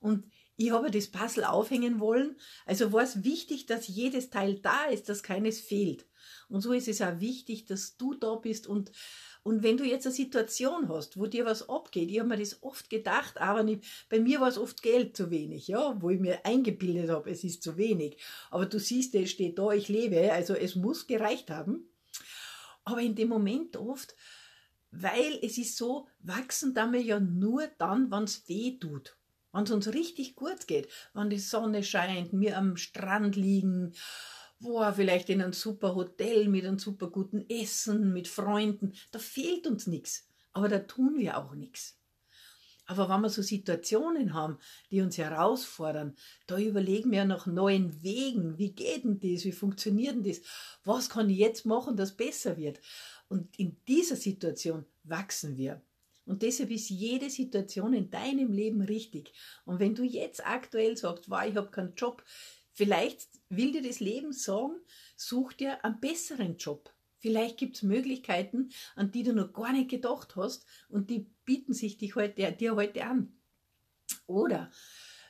Und 0.00 0.24
ich 0.56 0.72
habe 0.72 0.90
das 0.90 1.08
Puzzle 1.08 1.44
aufhängen 1.44 2.00
wollen. 2.00 2.36
Also 2.66 2.92
war 2.92 3.02
es 3.02 3.22
wichtig, 3.24 3.66
dass 3.66 3.86
jedes 3.86 4.30
Teil 4.30 4.58
da 4.58 4.84
ist, 4.86 5.08
dass 5.08 5.22
keines 5.22 5.60
fehlt. 5.60 6.06
Und 6.48 6.60
so 6.60 6.72
ist 6.72 6.88
es 6.88 7.00
auch 7.00 7.20
wichtig, 7.20 7.66
dass 7.66 7.96
du 7.96 8.14
da 8.14 8.34
bist 8.34 8.66
und 8.66 8.92
und 9.44 9.62
wenn 9.62 9.76
du 9.76 9.84
jetzt 9.84 10.06
eine 10.06 10.14
Situation 10.14 10.88
hast, 10.88 11.18
wo 11.18 11.26
dir 11.26 11.44
was 11.44 11.68
abgeht, 11.68 12.10
ich 12.10 12.20
habe 12.20 12.28
mir 12.28 12.38
das 12.38 12.62
oft 12.62 12.88
gedacht, 12.88 13.38
aber 13.40 13.64
nicht, 13.64 13.84
bei 14.08 14.20
mir 14.20 14.40
war 14.40 14.48
es 14.48 14.58
oft 14.58 14.82
Geld 14.82 15.16
zu 15.16 15.30
wenig, 15.30 15.66
ja, 15.66 16.00
wo 16.00 16.10
ich 16.10 16.20
mir 16.20 16.46
eingebildet 16.46 17.10
habe, 17.10 17.30
es 17.30 17.42
ist 17.42 17.62
zu 17.62 17.76
wenig. 17.76 18.16
Aber 18.50 18.66
du 18.66 18.78
siehst, 18.78 19.14
es 19.16 19.30
steht 19.30 19.58
da, 19.58 19.72
ich 19.72 19.88
lebe, 19.88 20.32
also 20.32 20.54
es 20.54 20.76
muss 20.76 21.08
gereicht 21.08 21.50
haben. 21.50 21.88
Aber 22.84 23.00
in 23.00 23.16
dem 23.16 23.28
Moment 23.28 23.76
oft, 23.76 24.14
weil 24.92 25.38
es 25.42 25.58
ist 25.58 25.76
so, 25.76 26.06
wachsen 26.20 26.74
wir 26.74 27.00
ja 27.00 27.18
nur 27.18 27.66
dann, 27.78 28.10
wenn 28.12 28.24
es 28.24 28.48
weh 28.48 28.78
tut. 28.78 29.16
Wenn 29.52 29.64
es 29.64 29.70
uns 29.70 29.92
richtig 29.92 30.36
gut 30.36 30.66
geht, 30.66 30.88
wenn 31.14 31.30
die 31.30 31.38
Sonne 31.38 31.82
scheint, 31.82 32.30
wir 32.32 32.56
am 32.56 32.76
Strand 32.76 33.36
liegen, 33.36 33.92
boah, 34.62 34.92
vielleicht 34.92 35.28
in 35.28 35.42
einem 35.42 35.52
super 35.52 35.94
Hotel 35.94 36.48
mit 36.48 36.64
einem 36.64 36.78
super 36.78 37.10
guten 37.10 37.44
Essen, 37.48 38.12
mit 38.12 38.28
Freunden, 38.28 38.94
da 39.10 39.18
fehlt 39.18 39.66
uns 39.66 39.86
nichts. 39.86 40.28
Aber 40.52 40.68
da 40.68 40.78
tun 40.78 41.18
wir 41.18 41.38
auch 41.38 41.54
nichts. 41.54 41.98
Aber 42.86 43.08
wenn 43.08 43.20
wir 43.20 43.30
so 43.30 43.42
Situationen 43.42 44.34
haben, 44.34 44.58
die 44.90 45.00
uns 45.00 45.16
herausfordern, 45.16 46.16
da 46.46 46.58
überlegen 46.58 47.10
wir 47.10 47.24
nach 47.24 47.46
neuen 47.46 48.02
Wegen. 48.02 48.58
Wie 48.58 48.72
geht 48.72 49.04
denn 49.04 49.20
das? 49.20 49.44
Wie 49.44 49.52
funktioniert 49.52 50.16
denn 50.16 50.24
das? 50.24 50.40
Was 50.84 51.08
kann 51.08 51.30
ich 51.30 51.38
jetzt 51.38 51.64
machen, 51.64 51.96
dass 51.96 52.16
besser 52.16 52.56
wird? 52.56 52.80
Und 53.28 53.58
in 53.58 53.76
dieser 53.88 54.16
Situation 54.16 54.84
wachsen 55.04 55.56
wir. 55.56 55.80
Und 56.26 56.42
deshalb 56.42 56.70
ist 56.70 56.90
jede 56.90 57.30
Situation 57.30 57.94
in 57.94 58.10
deinem 58.10 58.52
Leben 58.52 58.82
richtig. 58.82 59.32
Und 59.64 59.80
wenn 59.80 59.94
du 59.94 60.04
jetzt 60.04 60.46
aktuell 60.46 60.96
sagst, 60.96 61.30
wow, 61.30 61.42
ich 61.48 61.56
habe 61.56 61.70
keinen 61.70 61.94
Job, 61.94 62.22
Vielleicht 62.72 63.28
will 63.48 63.72
dir 63.72 63.82
das 63.82 64.00
Leben 64.00 64.32
sagen, 64.32 64.74
such 65.16 65.52
dir 65.52 65.84
einen 65.84 66.00
besseren 66.00 66.56
Job. 66.56 66.92
Vielleicht 67.18 67.56
gibt 67.56 67.76
es 67.76 67.82
Möglichkeiten, 67.82 68.70
an 68.96 69.12
die 69.12 69.22
du 69.22 69.32
noch 69.32 69.52
gar 69.52 69.72
nicht 69.72 69.90
gedacht 69.90 70.34
hast 70.34 70.66
und 70.88 71.10
die 71.10 71.26
bieten 71.44 71.72
sich 71.72 71.98
dich 71.98 72.16
heute, 72.16 72.50
dir 72.52 72.74
heute 72.74 73.04
an. 73.04 73.32
Oder 74.26 74.70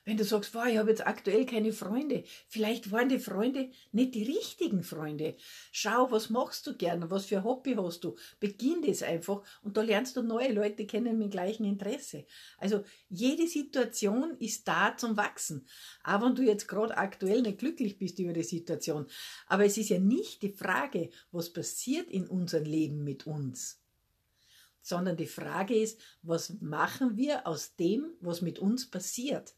wenn 0.04 0.16
du 0.16 0.25
sagst, 0.25 0.54
wow, 0.54 0.66
ich 0.66 0.78
habe 0.78 0.90
jetzt 0.90 1.06
aktuell 1.06 1.47
keine 1.47 1.73
Freunde, 1.73 2.25
vielleicht 2.49 2.90
waren 2.90 3.09
die 3.09 3.21
Freunde 3.21 3.71
nicht 3.92 4.14
die 4.14 4.25
richtigen 4.25 4.82
Freunde. 4.82 5.37
Schau, 5.71 6.11
was 6.11 6.28
machst 6.28 6.66
du 6.66 6.76
gerne, 6.76 7.11
was 7.11 7.26
für 7.26 7.38
ein 7.38 7.44
Hobby 7.44 7.75
hast 7.75 8.02
du. 8.02 8.16
Beginn 8.40 8.82
das 8.82 9.02
einfach 9.02 9.42
und 9.62 9.76
da 9.76 9.82
lernst 9.82 10.16
du 10.16 10.23
neue 10.23 10.52
Leute 10.52 10.87
kennen 10.87 11.18
mit 11.18 11.30
gleichem 11.30 11.66
Interesse. 11.66 12.26
Also 12.59 12.85
jede 13.09 13.47
Situation 13.47 14.37
ist 14.38 14.66
da 14.66 14.97
zum 14.97 15.16
Wachsen. 15.16 15.66
Auch 16.02 16.23
wenn 16.23 16.35
du 16.35 16.42
jetzt 16.42 16.66
gerade 16.66 16.97
aktuell 16.97 17.42
nicht 17.42 17.59
glücklich 17.59 17.99
bist 17.99 18.18
über 18.18 18.32
die 18.32 18.42
Situation. 18.42 19.06
Aber 19.47 19.64
es 19.64 19.78
ist 19.78 19.90
ja 19.90 20.00
nicht 20.00 20.42
die 20.42 20.52
Frage, 20.52 21.11
was 21.30 21.52
passiert 21.52 22.11
in 22.11 22.26
unserem 22.26 22.64
Leben 22.64 23.04
mit 23.04 23.26
uns 23.26 23.78
sondern 24.85 25.16
die 25.16 25.28
Frage 25.28 25.76
ist, 25.76 26.00
was 26.23 26.61
machen 26.61 27.16
wir 27.16 27.47
aus 27.47 27.76
dem, 27.76 28.16
was 28.21 28.42
mit 28.42 28.59
uns 28.59 28.90
passiert? 28.90 29.54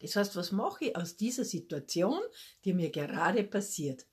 Das 0.00 0.16
heißt, 0.16 0.36
was 0.36 0.52
mache 0.52 0.86
ich 0.86 0.96
aus 0.96 1.16
dieser 1.16 1.44
Situation, 1.44 2.20
die 2.64 2.72
mir 2.72 2.90
gerade 2.90 3.44
passiert? 3.44 4.06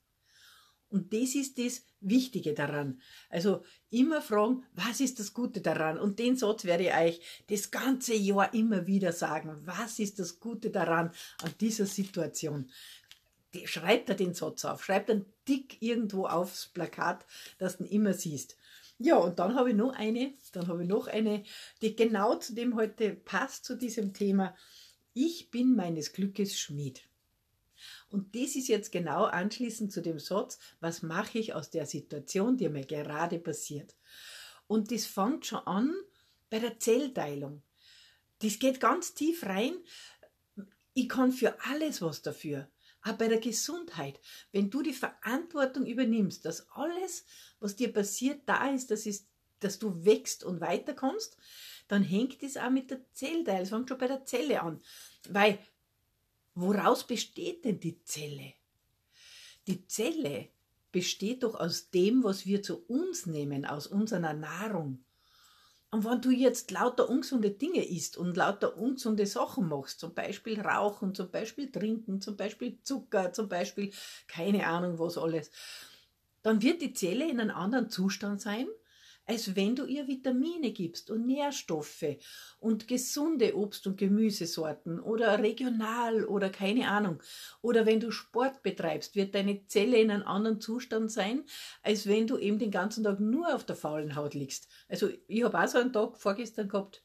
Und 0.90 1.12
das 1.12 1.34
ist 1.34 1.58
das 1.58 1.82
Wichtige 2.00 2.54
daran. 2.54 3.00
Also 3.28 3.62
immer 3.90 4.22
fragen, 4.22 4.64
was 4.72 5.00
ist 5.00 5.18
das 5.18 5.34
Gute 5.34 5.60
daran? 5.60 5.98
Und 5.98 6.18
den 6.18 6.36
Satz 6.36 6.64
werde 6.64 6.84
ich 6.84 6.94
euch 6.94 7.20
das 7.48 7.70
ganze 7.70 8.14
Jahr 8.14 8.54
immer 8.54 8.86
wieder 8.86 9.12
sagen. 9.12 9.60
Was 9.64 9.98
ist 9.98 10.18
das 10.18 10.40
Gute 10.40 10.70
daran 10.70 11.10
an 11.42 11.54
dieser 11.60 11.84
Situation? 11.84 12.70
Schreibt 13.64 14.08
er 14.08 14.14
den 14.14 14.34
Satz 14.34 14.64
auf, 14.64 14.84
schreibt 14.84 15.10
einen 15.10 15.26
dick 15.46 15.80
irgendwo 15.82 16.26
aufs 16.26 16.68
Plakat, 16.68 17.26
dass 17.58 17.78
du 17.78 17.84
ihn 17.84 17.90
immer 17.90 18.14
siehst. 18.14 18.56
Ja, 18.98 19.16
und 19.16 19.38
dann 19.38 19.54
habe 19.54 19.70
ich 19.70 19.76
noch 19.76 19.94
eine, 19.94 20.34
dann 20.52 20.66
habe 20.68 20.82
ich 20.82 20.88
noch 20.88 21.06
eine, 21.06 21.44
die 21.82 21.94
genau 21.94 22.34
zu 22.36 22.54
dem 22.54 22.74
heute 22.74 23.14
passt, 23.14 23.64
zu 23.64 23.76
diesem 23.76 24.12
Thema. 24.12 24.56
Ich 25.20 25.50
bin 25.50 25.74
meines 25.74 26.12
Glückes 26.12 26.56
Schmied. 26.60 27.02
Und 28.08 28.36
das 28.36 28.54
ist 28.54 28.68
jetzt 28.68 28.92
genau 28.92 29.24
anschließend 29.24 29.90
zu 29.90 30.00
dem 30.00 30.20
Satz, 30.20 30.60
was 30.78 31.02
mache 31.02 31.40
ich 31.40 31.54
aus 31.54 31.70
der 31.70 31.86
Situation, 31.86 32.56
die 32.56 32.68
mir 32.68 32.86
gerade 32.86 33.40
passiert. 33.40 33.96
Und 34.68 34.92
das 34.92 35.06
fängt 35.06 35.44
schon 35.44 35.66
an 35.66 35.92
bei 36.50 36.60
der 36.60 36.78
Zellteilung. 36.78 37.64
Das 38.42 38.60
geht 38.60 38.78
ganz 38.78 39.14
tief 39.14 39.44
rein. 39.44 39.74
Ich 40.94 41.08
kann 41.08 41.32
für 41.32 41.64
alles 41.64 42.00
was 42.00 42.22
dafür. 42.22 42.70
Auch 43.02 43.14
bei 43.14 43.26
der 43.26 43.40
Gesundheit. 43.40 44.20
Wenn 44.52 44.70
du 44.70 44.82
die 44.82 44.92
Verantwortung 44.92 45.84
übernimmst, 45.84 46.44
dass 46.44 46.70
alles, 46.70 47.24
was 47.58 47.74
dir 47.74 47.92
passiert, 47.92 48.42
da 48.46 48.70
ist, 48.70 48.92
das 48.92 49.04
ist, 49.04 49.26
dass 49.58 49.80
du 49.80 50.04
wächst 50.04 50.44
und 50.44 50.60
weiterkommst, 50.60 51.36
dann 51.88 52.02
hängt 52.04 52.42
es 52.42 52.56
auch 52.56 52.70
mit 52.70 52.90
der 52.90 53.00
Zellteil. 53.12 53.62
Es 53.62 53.70
fängt 53.70 53.88
schon 53.88 53.98
bei 53.98 54.06
der 54.06 54.24
Zelle 54.24 54.62
an. 54.62 54.80
Weil, 55.28 55.58
woraus 56.54 57.06
besteht 57.06 57.64
denn 57.64 57.80
die 57.80 58.02
Zelle? 58.04 58.54
Die 59.66 59.86
Zelle 59.86 60.48
besteht 60.92 61.42
doch 61.42 61.54
aus 61.54 61.90
dem, 61.90 62.24
was 62.24 62.46
wir 62.46 62.62
zu 62.62 62.84
uns 62.86 63.26
nehmen, 63.26 63.64
aus 63.64 63.86
unserer 63.86 64.32
Nahrung. 64.32 65.04
Und 65.90 66.04
wenn 66.04 66.20
du 66.20 66.30
jetzt 66.30 66.70
lauter 66.70 67.08
ungesunde 67.08 67.50
Dinge 67.50 67.86
isst 67.86 68.18
und 68.18 68.36
lauter 68.36 68.76
ungesunde 68.76 69.26
Sachen 69.26 69.68
machst, 69.68 70.00
zum 70.00 70.12
Beispiel 70.14 70.60
Rauchen, 70.60 71.14
zum 71.14 71.30
Beispiel 71.30 71.70
Trinken, 71.70 72.20
zum 72.20 72.36
Beispiel 72.36 72.78
Zucker, 72.82 73.32
zum 73.32 73.48
Beispiel 73.48 73.90
keine 74.26 74.66
Ahnung 74.66 74.98
was 74.98 75.16
alles, 75.16 75.50
dann 76.42 76.60
wird 76.62 76.82
die 76.82 76.92
Zelle 76.92 77.28
in 77.28 77.40
einem 77.40 77.56
anderen 77.56 77.88
Zustand 77.88 78.40
sein 78.40 78.68
als 79.28 79.54
wenn 79.54 79.76
du 79.76 79.84
ihr 79.84 80.08
Vitamine 80.08 80.72
gibst 80.72 81.10
und 81.10 81.26
Nährstoffe 81.26 82.16
und 82.60 82.88
gesunde 82.88 83.54
Obst- 83.54 83.86
und 83.86 83.98
Gemüsesorten 83.98 84.98
oder 84.98 85.38
regional 85.38 86.24
oder 86.24 86.48
keine 86.48 86.88
Ahnung. 86.88 87.22
Oder 87.60 87.84
wenn 87.84 88.00
du 88.00 88.10
Sport 88.10 88.62
betreibst, 88.62 89.16
wird 89.16 89.34
deine 89.34 89.66
Zelle 89.66 89.98
in 89.98 90.10
einem 90.10 90.26
anderen 90.26 90.62
Zustand 90.62 91.12
sein, 91.12 91.44
als 91.82 92.06
wenn 92.06 92.26
du 92.26 92.38
eben 92.38 92.58
den 92.58 92.70
ganzen 92.70 93.04
Tag 93.04 93.20
nur 93.20 93.54
auf 93.54 93.64
der 93.64 93.76
faulen 93.76 94.16
Haut 94.16 94.32
liegst. 94.32 94.66
Also 94.88 95.10
ich 95.26 95.44
habe 95.44 95.62
auch 95.62 95.68
so 95.68 95.76
einen 95.76 95.92
Tag 95.92 96.16
vorgestern 96.16 96.70
gehabt, 96.70 97.04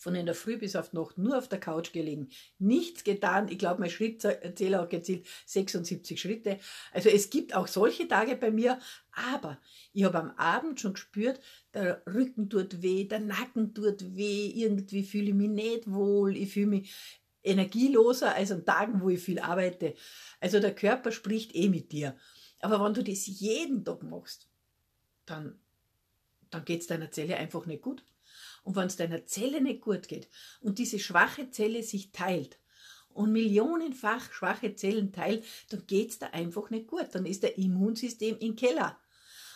von 0.00 0.14
in 0.14 0.24
der 0.24 0.34
Früh 0.34 0.56
bis 0.56 0.76
auf 0.76 0.94
Nacht 0.94 1.18
nur 1.18 1.36
auf 1.36 1.46
der 1.46 1.60
Couch 1.60 1.92
gelegen, 1.92 2.30
nichts 2.58 3.04
getan. 3.04 3.48
Ich 3.48 3.58
glaube, 3.58 3.80
mein 3.80 3.90
Schrittzähler 3.90 4.80
hat 4.80 4.90
gezählt 4.90 5.26
76 5.44 6.18
Schritte. 6.18 6.58
Also 6.90 7.10
es 7.10 7.28
gibt 7.28 7.54
auch 7.54 7.66
solche 7.66 8.08
Tage 8.08 8.34
bei 8.34 8.50
mir, 8.50 8.78
aber 9.12 9.60
ich 9.92 10.04
habe 10.04 10.18
am 10.18 10.30
Abend 10.30 10.80
schon 10.80 10.94
gespürt, 10.94 11.38
der 11.74 12.02
Rücken 12.06 12.48
tut 12.48 12.80
weh, 12.80 13.04
der 13.04 13.20
Nacken 13.20 13.74
tut 13.74 14.16
weh, 14.16 14.46
irgendwie 14.46 15.04
fühle 15.04 15.28
ich 15.28 15.34
mich 15.34 15.50
nicht 15.50 15.92
wohl, 15.92 16.34
ich 16.34 16.54
fühle 16.54 16.68
mich 16.68 17.20
energieloser 17.42 18.34
als 18.34 18.52
an 18.52 18.64
Tagen, 18.64 19.02
wo 19.02 19.10
ich 19.10 19.20
viel 19.20 19.38
arbeite. 19.38 19.94
Also 20.40 20.60
der 20.60 20.74
Körper 20.74 21.12
spricht 21.12 21.54
eh 21.54 21.68
mit 21.68 21.92
dir. 21.92 22.16
Aber 22.60 22.82
wenn 22.82 22.94
du 22.94 23.04
das 23.04 23.26
jeden 23.26 23.84
Tag 23.84 24.02
machst, 24.02 24.48
dann, 25.26 25.60
dann 26.48 26.64
geht 26.64 26.80
es 26.80 26.86
deiner 26.86 27.10
Zelle 27.10 27.36
einfach 27.36 27.66
nicht 27.66 27.82
gut. 27.82 28.02
Und 28.62 28.76
wenn 28.76 28.86
es 28.86 28.96
deiner 28.96 29.26
Zelle 29.26 29.60
nicht 29.60 29.80
gut 29.80 30.08
geht 30.08 30.28
und 30.60 30.78
diese 30.78 30.98
schwache 30.98 31.50
Zelle 31.50 31.82
sich 31.82 32.12
teilt 32.12 32.58
und 33.08 33.32
millionenfach 33.32 34.32
schwache 34.32 34.74
Zellen 34.74 35.12
teilt, 35.12 35.44
dann 35.70 35.86
geht 35.86 36.10
es 36.10 36.18
da 36.18 36.26
einfach 36.28 36.70
nicht 36.70 36.86
gut. 36.86 37.08
Dann 37.12 37.26
ist 37.26 37.42
der 37.42 37.58
Immunsystem 37.58 38.38
im 38.38 38.56
Keller. 38.56 38.98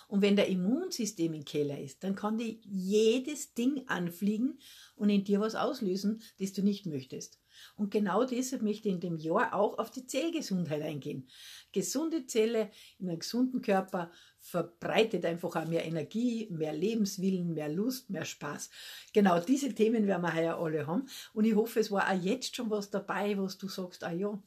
Und 0.08 0.22
wenn 0.22 0.36
der 0.36 0.48
Immunsystem 0.48 1.32
im 1.32 1.44
Keller 1.44 1.80
ist, 1.80 2.04
dann 2.04 2.14
kann 2.14 2.38
dir 2.38 2.56
jedes 2.62 3.54
Ding 3.54 3.88
anfliegen 3.88 4.58
und 4.96 5.08
in 5.08 5.24
dir 5.24 5.40
was 5.40 5.54
auslösen, 5.54 6.22
das 6.38 6.52
du 6.52 6.62
nicht 6.62 6.86
möchtest. 6.86 7.40
Und 7.76 7.90
genau 7.90 8.24
deshalb 8.24 8.62
möchte 8.62 8.88
ich 8.88 8.94
in 8.94 9.00
dem 9.00 9.16
Jahr 9.16 9.54
auch 9.54 9.78
auf 9.78 9.90
die 9.90 10.06
Zellgesundheit 10.06 10.82
eingehen. 10.82 11.28
Gesunde 11.72 12.26
Zelle 12.26 12.70
in 12.98 13.08
einem 13.08 13.18
gesunden 13.18 13.62
Körper 13.62 14.10
verbreitet 14.44 15.24
einfach 15.24 15.56
auch 15.56 15.66
mehr 15.66 15.86
Energie, 15.86 16.48
mehr 16.50 16.74
Lebenswillen, 16.74 17.54
mehr 17.54 17.70
Lust, 17.70 18.10
mehr 18.10 18.26
Spaß. 18.26 18.68
Genau 19.14 19.40
diese 19.40 19.74
Themen 19.74 20.06
werden 20.06 20.20
wir 20.20 20.34
heuer 20.34 20.58
alle 20.58 20.86
haben. 20.86 21.08
Und 21.32 21.46
ich 21.46 21.54
hoffe, 21.54 21.80
es 21.80 21.90
war 21.90 22.10
auch 22.10 22.22
jetzt 22.22 22.54
schon 22.54 22.68
was 22.68 22.90
dabei, 22.90 23.38
was 23.38 23.56
du 23.56 23.68
sagst, 23.68 24.04
ah 24.04 24.12
ja, 24.12 24.38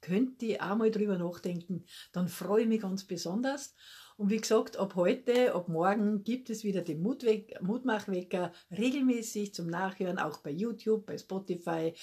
könnt 0.00 0.42
ihr 0.42 0.60
auch 0.60 0.74
mal 0.74 0.90
drüber 0.90 1.18
nachdenken. 1.18 1.84
Dann 2.10 2.26
freue 2.26 2.62
ich 2.62 2.68
mich 2.68 2.80
ganz 2.80 3.04
besonders. 3.04 3.76
Und 4.16 4.30
wie 4.30 4.40
gesagt, 4.40 4.76
ab 4.76 4.96
heute, 4.96 5.54
ab 5.54 5.68
morgen 5.68 6.24
gibt 6.24 6.50
es 6.50 6.64
wieder 6.64 6.82
den 6.82 7.00
Mutmachwecker 7.00 8.52
regelmäßig 8.76 9.54
zum 9.54 9.68
Nachhören, 9.68 10.18
auch 10.18 10.38
bei 10.38 10.50
YouTube, 10.50 11.06
bei 11.06 11.16
Spotify. 11.16 11.94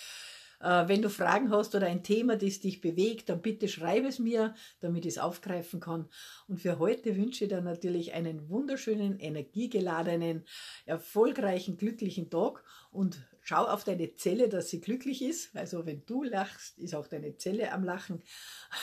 Äh, 0.61 0.87
wenn 0.87 1.01
du 1.01 1.09
Fragen 1.09 1.51
hast 1.51 1.75
oder 1.75 1.87
ein 1.87 2.03
Thema, 2.03 2.35
das 2.35 2.59
dich 2.59 2.81
bewegt, 2.81 3.29
dann 3.29 3.41
bitte 3.41 3.67
schreib 3.67 4.05
es 4.05 4.19
mir, 4.19 4.53
damit 4.81 5.05
ich 5.05 5.13
es 5.13 5.19
aufgreifen 5.19 5.79
kann. 5.79 6.09
Und 6.47 6.59
für 6.59 6.79
heute 6.79 7.15
wünsche 7.15 7.45
ich 7.45 7.49
dir 7.49 7.61
natürlich 7.61 8.13
einen 8.13 8.49
wunderschönen, 8.49 9.19
energiegeladenen, 9.19 10.45
erfolgreichen, 10.85 11.77
glücklichen 11.77 12.29
Tag 12.29 12.63
und 12.91 13.21
schau 13.41 13.65
auf 13.65 13.83
deine 13.83 14.15
Zelle, 14.15 14.49
dass 14.49 14.69
sie 14.69 14.81
glücklich 14.81 15.21
ist. 15.21 15.55
Also 15.55 15.85
wenn 15.85 16.05
du 16.05 16.23
lachst, 16.23 16.77
ist 16.77 16.93
auch 16.93 17.07
deine 17.07 17.37
Zelle 17.37 17.71
am 17.71 17.83
Lachen, 17.83 18.21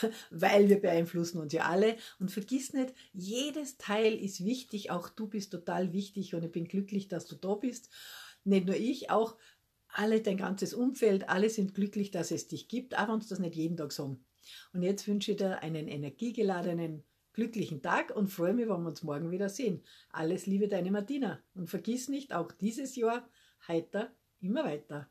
weil 0.30 0.68
wir 0.68 0.80
beeinflussen 0.80 1.38
uns 1.38 1.52
ja 1.52 1.64
alle. 1.64 1.96
Und 2.18 2.30
vergiss 2.30 2.72
nicht, 2.72 2.94
jedes 3.12 3.76
Teil 3.76 4.14
ist 4.14 4.44
wichtig, 4.44 4.90
auch 4.90 5.08
du 5.08 5.28
bist 5.28 5.52
total 5.52 5.92
wichtig 5.92 6.34
und 6.34 6.44
ich 6.44 6.52
bin 6.52 6.66
glücklich, 6.66 7.08
dass 7.08 7.26
du 7.26 7.36
da 7.36 7.54
bist. 7.54 7.90
Nicht 8.44 8.66
nur 8.66 8.76
ich, 8.76 9.10
auch 9.10 9.36
alle, 9.96 10.20
dein 10.20 10.36
ganzes 10.36 10.74
Umfeld, 10.74 11.28
alle 11.28 11.48
sind 11.48 11.74
glücklich, 11.74 12.10
dass 12.10 12.30
es 12.30 12.48
dich 12.48 12.68
gibt, 12.68 12.98
auch 12.98 13.08
wenn 13.08 13.14
uns 13.14 13.28
das 13.28 13.38
nicht 13.38 13.54
jeden 13.54 13.76
Tag 13.76 13.92
sagen. 13.92 14.24
Und 14.72 14.82
jetzt 14.82 15.08
wünsche 15.08 15.32
ich 15.32 15.38
dir 15.38 15.62
einen 15.62 15.88
energiegeladenen, 15.88 17.02
glücklichen 17.32 17.82
Tag 17.82 18.14
und 18.14 18.28
freue 18.28 18.54
mich, 18.54 18.68
wenn 18.68 18.82
wir 18.82 18.88
uns 18.88 19.02
morgen 19.02 19.30
wieder 19.30 19.48
sehen. 19.48 19.82
Alles 20.10 20.46
Liebe, 20.46 20.68
deine 20.68 20.90
Martina. 20.90 21.42
Und 21.54 21.68
vergiss 21.68 22.08
nicht, 22.08 22.34
auch 22.34 22.52
dieses 22.52 22.94
Jahr 22.96 23.28
heiter 23.66 24.12
immer 24.40 24.64
weiter. 24.64 25.08